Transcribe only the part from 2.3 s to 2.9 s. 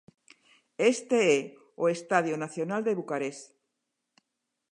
Nacional